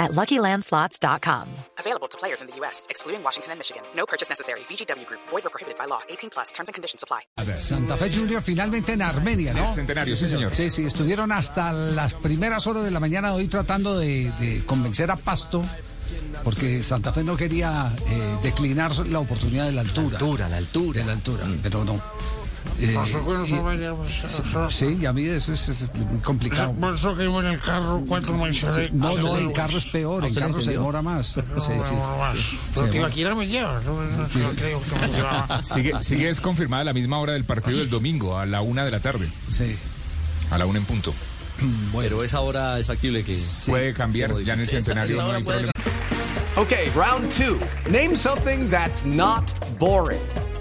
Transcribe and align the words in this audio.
at 0.00 0.10
LuckyLandSlots.com. 0.12 1.46
Available 1.78 2.08
to 2.08 2.18
players 2.18 2.40
in 2.42 2.48
the 2.48 2.56
U.S., 2.56 2.86
excluding 2.90 3.22
Washington 3.22 3.52
and 3.52 3.58
Michigan. 3.60 3.82
No 3.94 4.06
purchase 4.06 4.28
necessary. 4.28 4.60
VGW 4.60 5.06
Group. 5.06 5.20
Void 5.28 5.46
or 5.46 5.50
prohibited 5.50 5.78
by 5.78 5.84
law. 5.86 6.00
18 6.08 6.30
plus. 6.30 6.50
Terms 6.52 6.68
and 6.68 6.74
conditions 6.74 7.04
apply. 7.04 7.20
Santa 7.56 7.96
Fe 7.96 8.10
Junior 8.10 8.42
finalmente 8.42 8.92
en 8.92 9.02
Armenia, 9.02 9.52
¿no? 9.52 9.66
El 9.66 9.70
centenario, 9.70 10.16
sí, 10.16 10.26
señor. 10.26 10.54
Sí, 10.54 10.70
sí, 10.70 10.84
estuvieron 10.84 11.30
hasta 11.30 11.72
las 11.72 12.14
primeras 12.14 12.66
horas 12.66 12.84
de 12.84 12.90
la 12.90 13.00
mañana 13.00 13.32
hoy 13.34 13.46
tratando 13.48 13.98
de, 13.98 14.30
de 14.40 14.64
convencer 14.66 15.10
a 15.10 15.16
Pasto, 15.16 15.62
porque 16.42 16.82
Santa 16.82 17.12
Fe 17.12 17.22
no 17.22 17.36
quería 17.36 17.90
eh, 18.08 18.38
declinar 18.42 18.96
la 19.06 19.20
oportunidad 19.20 19.66
de 19.66 19.72
la 19.72 19.82
altura. 19.82 20.18
altura, 20.18 20.48
la 20.48 20.56
altura. 20.56 21.00
De 21.00 21.06
la 21.06 21.12
altura, 21.12 21.44
pero 21.62 21.84
no. 21.84 22.00
Eh, 22.78 22.96
y- 23.46 24.72
sí, 24.72 24.98
y 25.00 25.06
a 25.06 25.12
mí 25.12 25.24
eso 25.26 25.52
es, 25.52 25.68
es 25.68 25.94
muy 25.94 26.20
complicado. 26.20 26.72
Por 26.72 26.94
eso 26.94 27.16
que 27.16 27.24
iba 27.24 27.40
en 27.40 27.46
el 27.46 27.60
carro, 27.60 28.02
cuatro 28.08 28.36
mencioné. 28.36 28.90
No, 28.92 29.16
no, 29.18 29.38
en 29.38 29.52
carro 29.52 29.76
es 29.78 29.86
peor, 29.86 30.24
en 30.24 30.34
carro 30.34 30.60
se 30.60 30.72
demora 30.72 31.02
más. 31.02 31.26
Sí, 31.28 31.40
sí, 31.58 31.72
más. 31.72 32.32
sí, 32.36 32.58
Pero 32.74 32.86
Tibaquira 32.88 33.34
me 33.34 33.46
lleva. 33.46 33.80
No, 33.80 34.00
no, 34.02 34.16
no 34.18 34.50
creo 34.56 34.82
que 34.82 34.94
me 34.96 35.08
llevaba. 35.08 35.62
Sigue, 35.64 35.92
sigue 36.02 36.28
es 36.28 36.40
confirmada 36.40 36.84
la 36.84 36.92
misma 36.92 37.18
hora 37.18 37.34
del 37.34 37.44
partido 37.44 37.78
del 37.78 37.90
domingo, 37.90 38.38
a 38.38 38.46
la 38.46 38.60
una 38.62 38.84
de 38.84 38.90
la 38.90 39.00
tarde. 39.00 39.28
sí. 39.48 39.76
A 40.50 40.58
la 40.58 40.66
una 40.66 40.80
en 40.80 40.84
punto. 40.84 41.14
Pero 41.96 42.24
esa 42.24 42.40
hora 42.40 42.78
es 42.78 42.86
factible 42.88 43.22
que 43.22 43.38
Puede 43.66 43.92
cambiar, 43.94 44.40
ya 44.42 44.54
en 44.54 44.60
el 44.60 44.68
centenario 44.68 45.16
no 45.16 45.30
hay 45.32 45.44
problema. 45.44 45.70
Okay, 46.56 46.90
round 46.96 47.30
two. 47.32 47.58
Name 47.90 48.16
something 48.16 48.68
that's 48.68 49.04
not 49.04 49.52
boring. 49.78 50.18